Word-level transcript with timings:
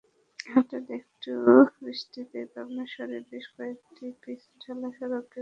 হঠাৎ 0.47 0.85
একটু 0.99 1.31
বৃষ্টিতেই 1.81 2.45
পাবনা 2.53 2.83
শহরের 2.93 3.23
বেশ 3.31 3.45
কয়েকটি 3.55 4.05
পিচ 4.21 4.41
ঢালা 4.61 4.89
সড়কে 4.89 4.99
কাদা 4.99 5.17
হয়ে 5.17 5.25
গেছে। 5.25 5.39